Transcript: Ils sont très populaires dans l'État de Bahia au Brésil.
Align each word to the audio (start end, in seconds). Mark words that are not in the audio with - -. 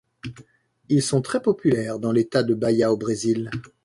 Ils 0.89 1.03
sont 1.03 1.21
très 1.21 1.43
populaires 1.43 1.99
dans 1.99 2.11
l'État 2.11 2.41
de 2.41 2.55
Bahia 2.55 2.91
au 2.91 2.97
Brésil. 2.97 3.51